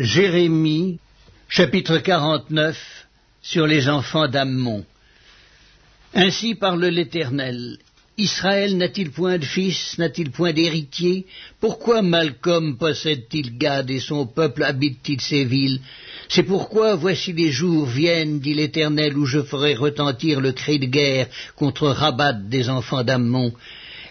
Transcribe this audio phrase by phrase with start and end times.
[0.00, 1.00] Jérémie,
[1.48, 2.78] chapitre 49,
[3.42, 4.84] sur les enfants d'Ammon.
[6.14, 7.78] Ainsi parle l'Éternel.
[8.16, 11.26] Israël n'a-t-il point de fils, n'a-t-il point d'héritier?
[11.60, 15.80] Pourquoi Malcolm possède-t-il Gad et son peuple habite-t-il ces villes?
[16.28, 20.86] C'est pourquoi voici les jours viennent, dit l'Éternel, où je ferai retentir le cri de
[20.86, 21.26] guerre
[21.56, 23.52] contre Rabat des enfants d'Ammon.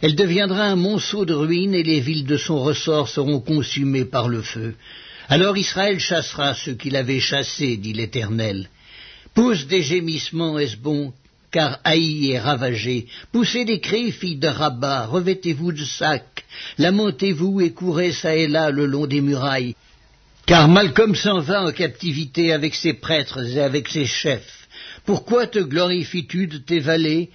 [0.01, 4.27] Elle deviendra un monceau de ruines et les villes de son ressort seront consumées par
[4.27, 4.75] le feu.
[5.30, 8.70] Alors Israël chassera ceux qu'il avait chassés, dit l'Éternel.
[9.34, 11.13] Pousse des gémissements, est-ce bon?
[11.52, 13.08] Car Haï est ravagé.
[13.34, 16.45] Poussez des cris, filles de Rabat, revêtez-vous de sacs,
[16.77, 19.76] lamentez-vous et courez çà et là le long des murailles.
[20.45, 24.68] Car Malcolm s'en va en captivité avec ses prêtres et avec ses chefs.
[25.05, 27.30] Pourquoi te glorifies-tu de tes vallées?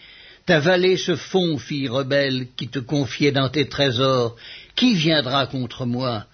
[0.46, 4.36] Ta vallée se fond, fille rebelle, qui te confiait dans tes trésors.
[4.76, 6.24] Qui viendra contre moi?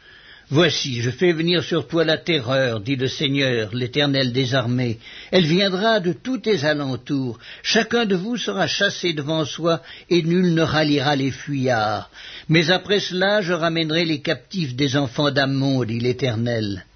[0.51, 4.99] Voici, je fais venir sur toi la terreur, dit le Seigneur, l'Éternel des armées.
[5.31, 7.39] Elle viendra de tous tes alentours.
[7.63, 12.11] Chacun de vous sera chassé devant soi, et nul ne ralliera les fuyards.
[12.49, 16.87] Mais après cela, je ramènerai les captifs des enfants d'Ammon, dit l'Éternel.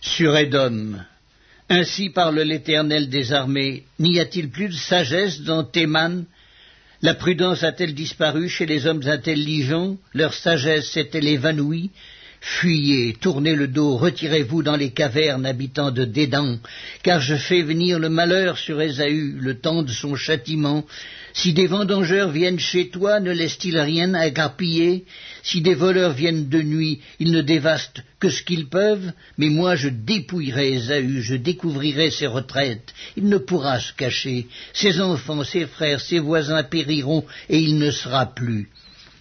[0.00, 0.96] Sur Édom.
[1.68, 3.84] Ainsi parle l'Éternel des armées.
[4.00, 6.24] N'y a-t-il plus de sagesse dans Théman?
[7.02, 9.96] La prudence a-t-elle disparu chez les hommes intelligents?
[10.14, 11.90] Leur sagesse s'est-elle évanouie?
[12.40, 16.58] Fuyez, tournez le dos, retirez-vous dans les cavernes, habitants de Dédan,
[17.02, 20.84] car je fais venir le malheur sur Ésaü, le temps de son châtiment.
[21.34, 25.04] Si des vendangeurs viennent chez toi, ne laissent-ils rien à grappiller?
[25.42, 29.76] Si des voleurs viennent de nuit, ils ne dévastent que ce qu'ils peuvent, mais moi
[29.76, 32.94] je dépouillerai Ésaü, je découvrirai ses retraites.
[33.16, 34.46] Il ne pourra se cacher.
[34.72, 38.70] Ses enfants, ses frères, ses voisins périront, et il ne sera plus.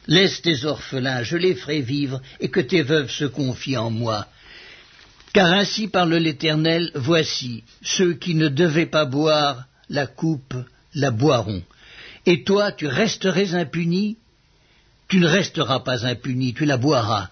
[0.07, 4.27] Laisse tes orphelins, je les ferai vivre, et que tes veuves se confient en moi.
[5.33, 10.55] Car ainsi parle l'Éternel, voici, ceux qui ne devaient pas boire la coupe
[10.93, 11.61] la boiront.
[12.27, 14.17] Et toi, tu resterais impuni?
[15.07, 17.29] Tu ne resteras pas impuni, tu la boiras.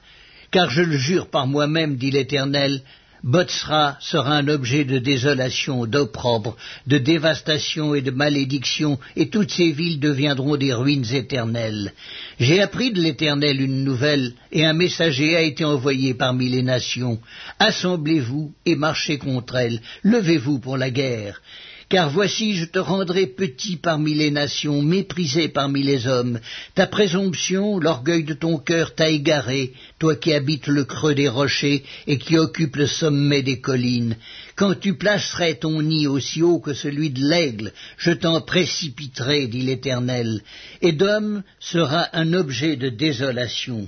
[0.51, 2.81] Car je le jure par moi-même, dit l'Éternel,
[3.21, 6.55] Botsra sera un objet de désolation, d'opprobre,
[6.87, 11.91] de dévastation et de malédiction, et toutes ces villes deviendront des ruines éternelles.
[12.39, 17.19] J'ai appris de l'Éternel une nouvelle, et un messager a été envoyé parmi les nations.
[17.59, 21.41] Assemblez-vous et marchez contre elles, levez-vous pour la guerre
[21.89, 26.39] car voici je te rendrai petit parmi les nations, méprisé parmi les hommes.
[26.73, 31.83] Ta présomption, l'orgueil de ton cœur t'a égaré, toi qui habites le creux des rochers
[32.07, 34.15] et qui occupes le sommet des collines.
[34.55, 39.61] Quand tu placerais ton nid aussi haut que celui de l'aigle, je t'en précipiterai, dit
[39.61, 40.41] l'Éternel.
[40.81, 43.87] Édom sera un objet de désolation.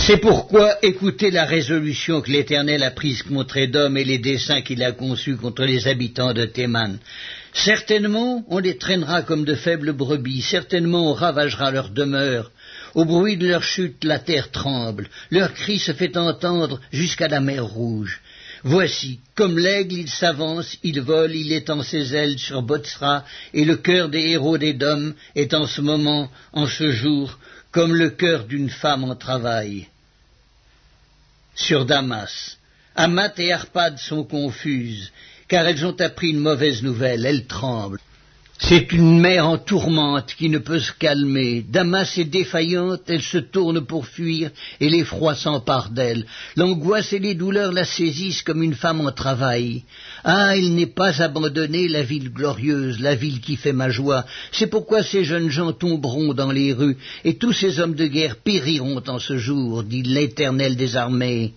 [0.00, 4.82] C'est pourquoi écoutez la résolution que l'Éternel a prise contre Édom et les desseins qu'il
[4.82, 6.98] a conçus contre les habitants de Théman.
[7.52, 12.52] Certainement, on les traînera comme de faibles brebis, certainement on ravagera leur demeure.
[12.94, 17.40] Au bruit de leur chute, la terre tremble, leur cri se fait entendre jusqu'à la
[17.40, 18.20] mer rouge.
[18.64, 23.76] Voici, comme l'aigle, il s'avance, il vole, il étend ses ailes sur Botsra, et le
[23.76, 27.38] cœur des héros d'Édom est en ce moment, en ce jour,
[27.78, 29.86] comme le cœur d'une femme en travail.
[31.54, 32.58] Sur Damas,
[32.96, 35.12] Amat et Arpad sont confuses,
[35.46, 38.00] car elles ont appris une mauvaise nouvelle, elles tremblent.
[38.60, 41.64] C'est une mer en tourmente qui ne peut se calmer.
[41.66, 46.26] Damas est défaillante, elle se tourne pour fuir, et l'effroi s'empare d'elle.
[46.56, 49.84] L'angoisse et les douleurs la saisissent comme une femme en travail.
[50.24, 54.24] Ah, il n'est pas abandonné, la ville glorieuse, la ville qui fait ma joie.
[54.50, 58.36] C'est pourquoi ces jeunes gens tomberont dans les rues, et tous ces hommes de guerre
[58.36, 61.54] périront en ce jour, dit l'Éternel des armées.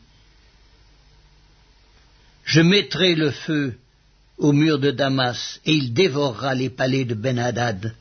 [2.46, 3.76] Je mettrai le feu
[4.42, 7.94] au mur de Damas, et il dévorera les palais de Ben-Hadad.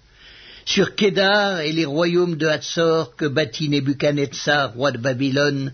[0.64, 5.72] Sur Kédar et les royaumes de Hatzor que bâtit Nebuchadnezzar, roi de Babylone,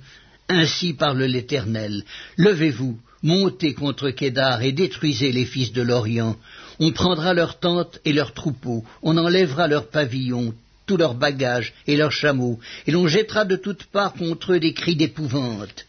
[0.49, 2.03] ainsi parle l'Éternel.
[2.37, 6.37] Levez-vous, montez contre Kédar et détruisez les fils de l'Orient.
[6.81, 10.53] On prendra leurs tentes et leurs troupeaux, on enlèvera leurs pavillons,
[10.87, 12.59] tous leurs bagages et leurs chameaux,
[12.89, 15.87] et l'on jettera de toutes parts contre eux des cris d'épouvante.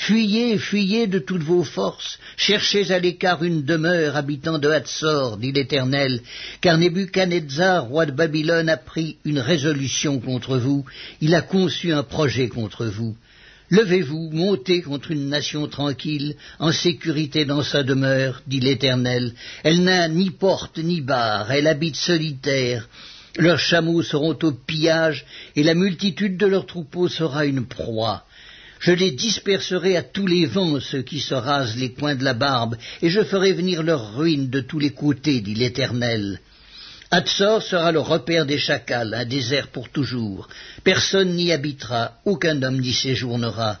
[0.00, 5.50] Fuyez, fuyez de toutes vos forces, cherchez à l'écart une demeure, habitant de Hatzor, dit
[5.50, 6.20] l'Éternel,
[6.60, 10.84] car Nebuchadnezzar, roi de Babylone, a pris une résolution contre vous,
[11.20, 13.16] il a conçu un projet contre vous.
[13.70, 19.34] Levez-vous, montez contre une nation tranquille, en sécurité dans sa demeure, dit l'Éternel.
[19.64, 22.88] Elle n'a ni porte ni barre, elle habite solitaire.
[23.36, 28.24] Leurs chameaux seront au pillage, et la multitude de leurs troupeaux sera une proie.
[28.80, 32.34] Je les disperserai à tous les vents, ceux qui se rasent les coins de la
[32.34, 36.40] barbe, et je ferai venir leur ruine de tous les côtés, dit l'Éternel.
[37.10, 40.48] Hatzor sera le repère des chacals, un désert pour toujours.
[40.84, 43.78] Personne n'y habitera, aucun homme n'y séjournera.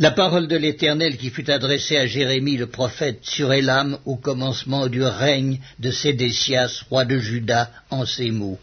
[0.00, 4.86] La parole de l'Éternel qui fut adressée à Jérémie le prophète sur Elam au commencement
[4.88, 8.58] du règne de Sédécias, roi de Juda, en ces mots.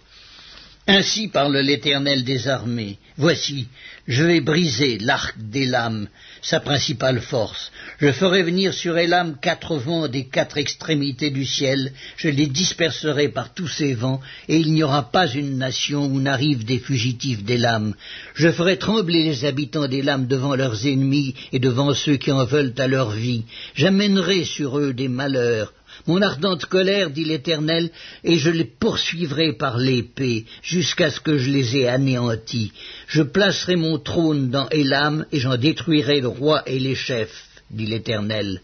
[0.90, 2.98] Ainsi parle l'Éternel des armées.
[3.18, 3.68] Voici,
[4.08, 6.08] je vais briser l'arc d'Élam,
[6.42, 7.74] sa principale force.
[8.00, 13.28] Je ferai venir sur Élam quatre vents des quatre extrémités du ciel, je les disperserai
[13.28, 17.44] par tous ces vents, et il n'y aura pas une nation où n'arrivent des fugitifs
[17.44, 17.94] d'Élam.
[18.34, 22.76] Je ferai trembler les habitants d'Élam devant leurs ennemis et devant ceux qui en veulent
[22.78, 23.44] à leur vie.
[23.76, 25.74] J'amènerai sur eux des malheurs,
[26.06, 27.90] mon ardente colère, dit l'Éternel,
[28.24, 32.72] et je les poursuivrai par l'épée, jusqu'à ce que je les ai anéantis.
[33.08, 37.86] Je placerai mon trône dans Élam, et j'en détruirai le roi et les chefs, dit
[37.86, 38.62] l'Éternel.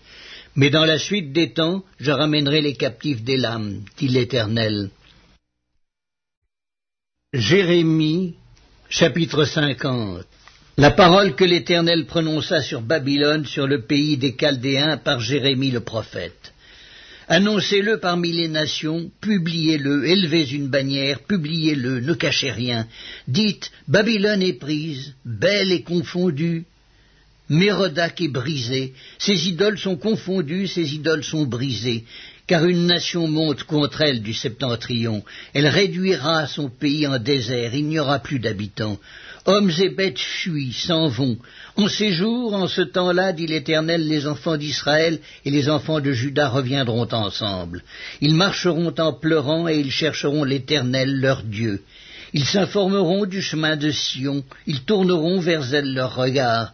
[0.55, 4.89] Mais dans la suite des temps, je ramènerai les captifs d'Élam, dit l'Éternel.
[7.33, 8.35] Jérémie,
[8.89, 10.23] chapitre 50
[10.77, 15.79] La parole que l'Éternel prononça sur Babylone, sur le pays des Chaldéens, par Jérémie le
[15.79, 16.52] prophète.
[17.27, 22.87] Annoncez-le parmi les nations, publiez-le, élevez une bannière, publiez-le, ne cachez rien.
[23.27, 26.65] Dites, Babylone est prise, belle et confondue,
[27.49, 32.05] Mérodac est brisé, ses idoles sont confondues, ses idoles sont brisées,
[32.47, 35.23] car une nation monte contre elle du septentrion,
[35.53, 38.99] elle réduira son pays en désert, il n'y aura plus d'habitants.
[39.45, 41.37] Hommes et bêtes fuient, s'en vont.
[41.75, 46.13] En ces jours, en ce temps-là, dit l'Éternel, les enfants d'Israël et les enfants de
[46.13, 47.83] Juda reviendront ensemble.
[48.21, 51.83] Ils marcheront en pleurant et ils chercheront l'Éternel, leur Dieu.
[52.31, 56.73] Ils s'informeront du chemin de Sion, ils tourneront vers elle leur regard.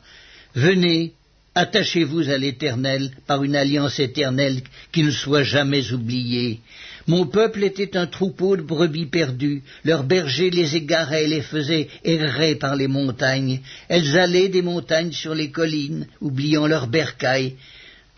[0.53, 1.13] Venez,
[1.55, 4.61] attachez-vous à l'Éternel par une alliance éternelle
[4.91, 6.59] qui ne soit jamais oubliée.
[7.09, 11.87] Mon peuple était un troupeau de brebis perdues, leurs bergers les égaraient et les faisaient
[12.03, 17.55] errer par les montagnes, elles allaient des montagnes sur les collines, oubliant leurs bercailles.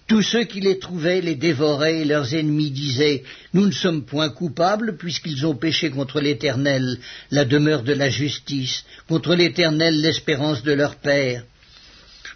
[0.07, 3.23] Tous ceux qui les trouvaient les dévoraient, et leurs ennemis disaient
[3.53, 6.97] Nous ne sommes point coupables, puisqu'ils ont péché contre l'Éternel,
[7.31, 11.45] la demeure de la justice, contre l'Éternel l'espérance de leur père.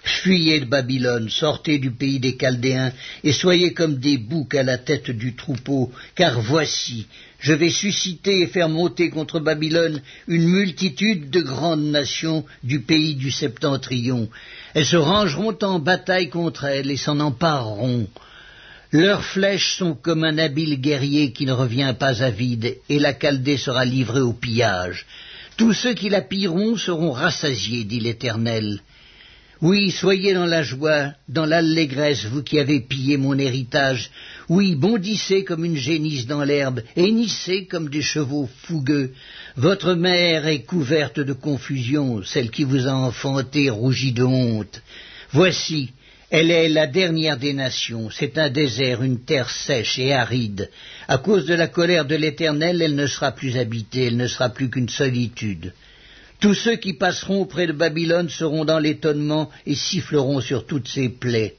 [0.06, 2.94] Fuyez de Babylone, sortez du pays des Chaldéens,
[3.24, 7.08] et soyez comme des boucs à la tête du troupeau, car voici,
[7.40, 13.16] je vais susciter et faire monter contre Babylone une multitude de grandes nations du pays
[13.16, 14.30] du septentrion.
[14.76, 18.08] Elles se rangeront en bataille contre elle et s'en empareront.
[18.92, 23.14] Leurs flèches sont comme un habile guerrier qui ne revient pas à vide, et la
[23.14, 25.08] Chaldée sera livrée au pillage.
[25.58, 28.82] Tous ceux qui la pilleront seront rassasiés, dit l'Éternel.
[29.68, 34.12] Oui, soyez dans la joie, dans l'allégresse, vous qui avez pillé mon héritage.
[34.48, 39.14] Oui, bondissez comme une génisse dans l'herbe, hennissez comme des chevaux fougueux.
[39.56, 44.84] Votre mère est couverte de confusion, celle qui vous a enfanté rougit de honte.
[45.32, 45.90] Voici,
[46.30, 50.70] elle est la dernière des nations, c'est un désert, une terre sèche et aride.
[51.08, 54.50] À cause de la colère de l'Éternel, elle ne sera plus habitée, elle ne sera
[54.50, 55.74] plus qu'une solitude.
[56.40, 61.10] Tous ceux qui passeront près de Babylone seront dans l'étonnement et siffleront sur toutes ses
[61.10, 61.56] plaies.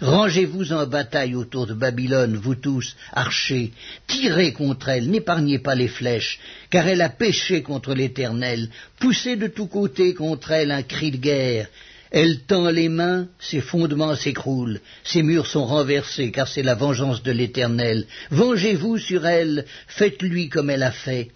[0.00, 3.70] Rangez-vous en bataille autour de Babylone, vous tous, archers,
[4.08, 9.46] tirez contre elle, n'épargnez pas les flèches, car elle a péché contre l'Éternel, poussez de
[9.46, 11.68] tous côtés contre elle un cri de guerre.
[12.10, 17.22] Elle tend les mains, ses fondements s'écroulent, ses murs sont renversés, car c'est la vengeance
[17.22, 18.06] de l'Éternel.
[18.30, 21.30] Vengez-vous sur elle, faites-lui comme elle a fait.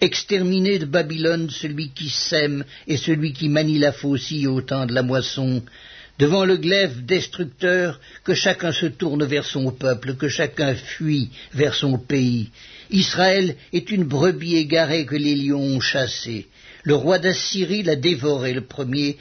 [0.00, 4.94] Exterminez de Babylone celui qui sème et celui qui manie la faucille au temps de
[4.94, 5.62] la moisson.
[6.20, 11.74] Devant le glaive destructeur, que chacun se tourne vers son peuple, que chacun fuit vers
[11.74, 12.50] son pays.
[12.90, 16.46] Israël est une brebis égarée que les lions ont chassée.
[16.84, 19.16] Le roi d'Assyrie l'a dévoré le premier,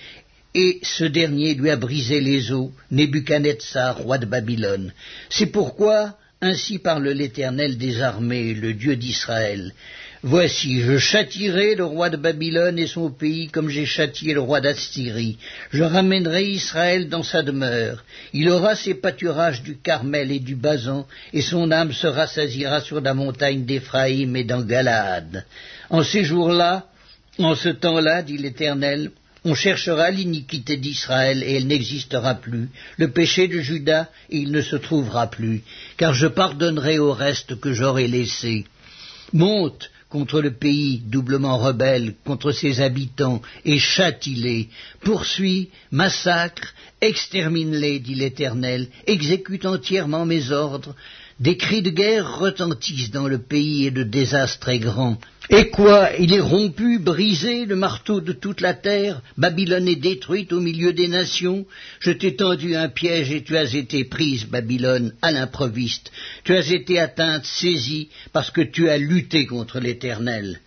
[0.54, 4.92] et ce dernier lui a brisé les os, Nebuchadnezzar, roi de Babylone.
[5.30, 9.74] C'est pourquoi, ainsi parle l'Éternel des armées, le Dieu d'Israël.
[10.30, 14.60] Voici, je châtirai le roi de Babylone et son pays comme j'ai châtié le roi
[14.60, 15.38] d'Assyrie.
[15.72, 18.04] Je ramènerai Israël dans sa demeure.
[18.34, 23.00] Il aura ses pâturages du Carmel et du Bazan, et son âme se rassasira sur
[23.00, 25.46] la montagne d'Éphraïm et dans Galaad.
[25.90, 26.88] En ces jours-là,
[27.40, 29.12] en ce temps-là, dit l'Éternel,
[29.46, 32.68] on cherchera l'iniquité d'Israël et elle n'existera plus,
[32.98, 35.64] le péché de Judas et il ne se trouvera plus,
[35.96, 38.66] car je pardonnerai au reste que j'aurai laissé.
[39.32, 44.70] Monte, contre le pays doublement rebelle, contre ses habitants, et châtie-les,
[45.02, 50.96] poursuis, massacre, extermine-les, dit l'Éternel, exécute entièrement mes ordres,
[51.40, 55.20] des cris de guerre retentissent dans le pays et le désastre est grand.
[55.50, 56.10] Et quoi?
[56.20, 59.22] Il est rompu, brisé, le marteau de toute la terre?
[59.38, 61.66] Babylone est détruite au milieu des nations?
[62.00, 66.12] Je t'ai tendu un piège et tu as été prise, Babylone, à l'improviste.
[66.44, 70.60] Tu as été atteinte, saisie, parce que tu as lutté contre l'Éternel.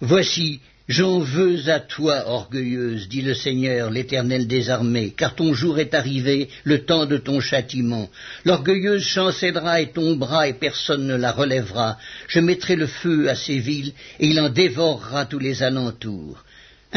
[0.00, 5.78] Voici, J'en veux à toi, orgueilleuse, dit le Seigneur, l'Éternel des armées, car ton jour
[5.78, 8.10] est arrivé, le temps de ton châtiment.
[8.44, 11.96] L'orgueilleuse chancellera et tombera, et personne ne la relèvera.
[12.28, 16.44] Je mettrai le feu à ces villes, et il en dévorera tous les alentours.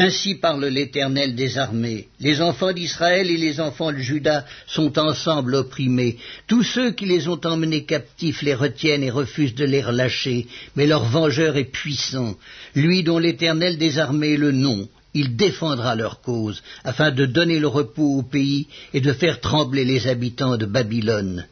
[0.00, 2.06] Ainsi parle l'Éternel des armées.
[2.20, 6.18] Les enfants d'Israël et les enfants de Juda sont ensemble opprimés.
[6.46, 10.46] Tous ceux qui les ont emmenés captifs les retiennent et refusent de les relâcher.
[10.76, 12.36] Mais leur vengeur est puissant.
[12.76, 14.88] Lui dont l'Éternel des armées est le nom.
[15.14, 19.84] Il défendra leur cause, afin de donner le repos au pays et de faire trembler
[19.84, 21.44] les habitants de Babylone.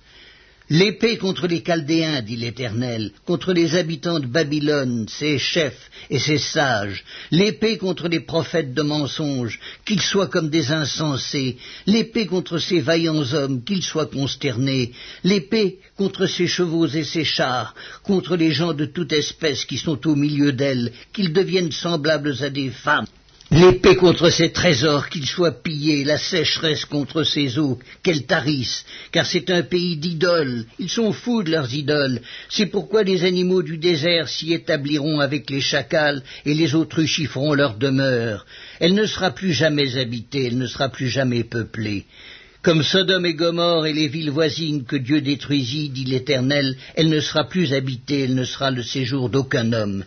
[0.68, 6.38] L'épée contre les Chaldéens, dit l'Éternel, contre les habitants de Babylone, ses chefs et ses
[6.38, 11.56] sages, l'épée contre les prophètes de mensonges, qu'ils soient comme des insensés,
[11.86, 14.90] l'épée contre ces vaillants hommes, qu'ils soient consternés,
[15.22, 20.04] l'épée contre ces chevaux et ces chars, contre les gens de toute espèce qui sont
[20.08, 23.06] au milieu d'elles, qu'ils deviennent semblables à des femmes.
[23.52, 29.24] L'épée contre ses trésors, qu'ils soient pillés, la sécheresse contre ses eaux, qu'elles tarissent, car
[29.24, 33.78] c'est un pays d'idoles, ils sont fous de leurs idoles, c'est pourquoi les animaux du
[33.78, 38.46] désert s'y établiront avec les chacals, et les autruches y feront leur demeure.
[38.80, 42.04] Elle ne sera plus jamais habitée, elle ne sera plus jamais peuplée.
[42.62, 47.20] Comme Sodome et Gomorre et les villes voisines que Dieu détruisit, dit l'Éternel, elle ne
[47.20, 50.04] sera plus habitée, elle ne sera le séjour d'aucun homme.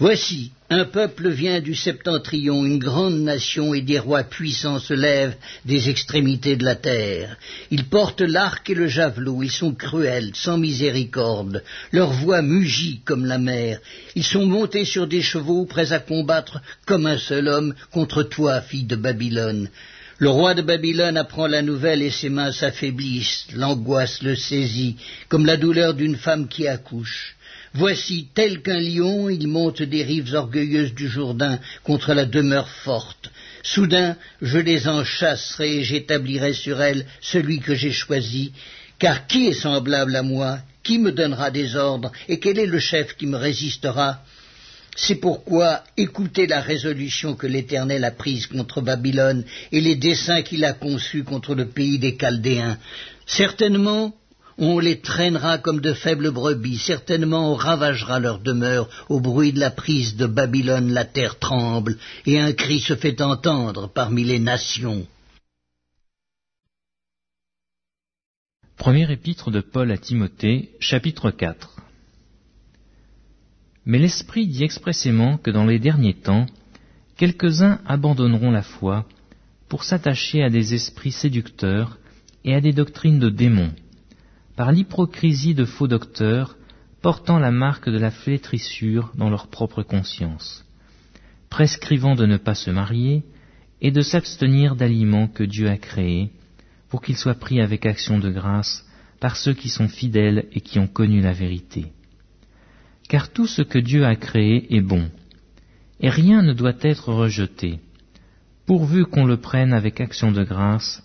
[0.00, 5.36] Voici, un peuple vient du septentrion, une grande nation et des rois puissants se lèvent
[5.66, 7.36] des extrémités de la terre.
[7.70, 13.26] Ils portent l'arc et le javelot, ils sont cruels, sans miséricorde, leur voix mugit comme
[13.26, 13.78] la mer.
[14.14, 18.62] Ils sont montés sur des chevaux, prêts à combattre comme un seul homme contre toi,
[18.62, 19.68] fille de Babylone.
[20.16, 24.96] Le roi de Babylone apprend la nouvelle et ses mains s'affaiblissent, l'angoisse le saisit,
[25.28, 27.36] comme la douleur d'une femme qui accouche.
[27.72, 33.30] Voici, tel qu'un lion, il monte des rives orgueilleuses du Jourdain contre la demeure forte.
[33.62, 38.52] Soudain, je les en chasserai et j'établirai sur elles celui que j'ai choisi,
[38.98, 40.58] car qui est semblable à moi?
[40.82, 42.10] Qui me donnera des ordres?
[42.28, 44.20] Et quel est le chef qui me résistera?
[44.96, 50.64] C'est pourquoi écoutez la résolution que l'Éternel a prise contre Babylone et les desseins qu'il
[50.64, 52.78] a conçus contre le pays des Chaldéens.
[53.26, 54.14] Certainement,
[54.60, 59.58] on les traînera comme de faibles brebis, certainement on ravagera leur demeure, au bruit de
[59.58, 64.38] la prise de Babylone la terre tremble, et un cri se fait entendre parmi les
[64.38, 65.06] nations.
[68.76, 71.76] Premier épître de Paul à Timothée, chapitre 4
[73.86, 76.46] Mais l'Esprit dit expressément que dans les derniers temps,
[77.16, 79.06] quelques-uns abandonneront la foi
[79.68, 81.98] pour s'attacher à des esprits séducteurs
[82.44, 83.72] et à des doctrines de démons
[84.56, 86.56] par l'hypocrisie de faux docteurs
[87.02, 90.64] portant la marque de la flétrissure dans leur propre conscience,
[91.48, 93.22] prescrivant de ne pas se marier
[93.80, 96.30] et de s'abstenir d'aliments que Dieu a créés,
[96.88, 98.84] pour qu'ils soient pris avec action de grâce
[99.20, 101.92] par ceux qui sont fidèles et qui ont connu la vérité.
[103.08, 105.10] Car tout ce que Dieu a créé est bon,
[106.00, 107.80] et rien ne doit être rejeté,
[108.66, 111.02] pourvu qu'on le prenne avec action de grâce,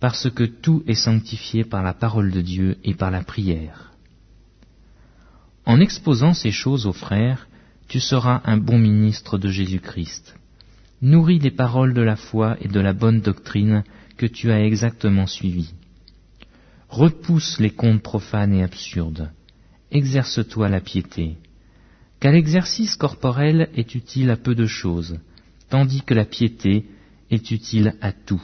[0.00, 3.92] parce que tout est sanctifié par la parole de Dieu et par la prière.
[5.64, 7.48] En exposant ces choses aux frères,
[7.88, 10.34] tu seras un bon ministre de Jésus-Christ.
[11.02, 13.84] Nourris les paroles de la foi et de la bonne doctrine
[14.16, 15.74] que tu as exactement suivies.
[16.88, 19.30] Repousse les contes profanes et absurdes.
[19.90, 21.36] Exerce-toi la piété.
[22.20, 25.18] Car l'exercice corporel est utile à peu de choses,
[25.68, 26.86] tandis que la piété
[27.30, 28.42] est utile à tout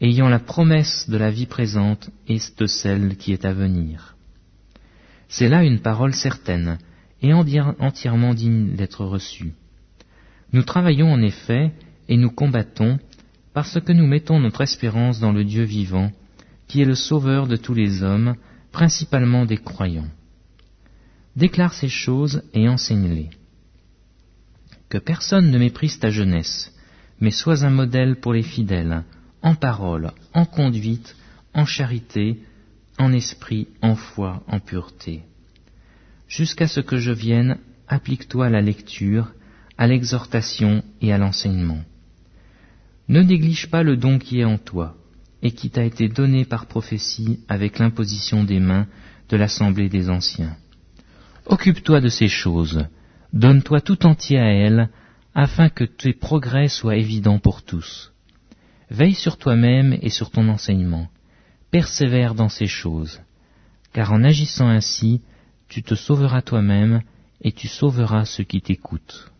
[0.00, 4.16] ayant la promesse de la vie présente et de celle qui est à venir.
[5.28, 6.78] C'est là une parole certaine
[7.20, 9.52] et entièrement digne d'être reçue.
[10.52, 11.72] Nous travaillons en effet
[12.08, 12.98] et nous combattons
[13.52, 16.12] parce que nous mettons notre espérance dans le Dieu vivant,
[16.68, 18.36] qui est le Sauveur de tous les hommes,
[18.72, 20.08] principalement des croyants.
[21.34, 23.30] Déclare ces choses et enseigne-les.
[24.88, 26.72] Que personne ne méprise ta jeunesse,
[27.20, 29.04] mais sois un modèle pour les fidèles,
[29.42, 31.16] en parole, en conduite,
[31.54, 32.40] en charité,
[32.98, 35.22] en esprit, en foi, en pureté.
[36.28, 39.32] Jusqu'à ce que je vienne, applique-toi à la lecture,
[39.78, 41.82] à l'exhortation et à l'enseignement.
[43.08, 44.96] Ne néglige pas le don qui est en toi
[45.42, 48.86] et qui t'a été donné par prophétie avec l'imposition des mains
[49.28, 50.56] de l'assemblée des anciens.
[51.46, 52.86] Occupe-toi de ces choses,
[53.32, 54.90] donne-toi tout entier à elles,
[55.34, 58.12] afin que tes progrès soient évidents pour tous.
[58.90, 61.08] Veille sur toi-même et sur ton enseignement,
[61.70, 63.20] persévère dans ces choses,
[63.92, 65.20] car en agissant ainsi,
[65.68, 67.02] tu te sauveras toi-même
[67.42, 69.30] et tu sauveras ceux qui t'écoutent.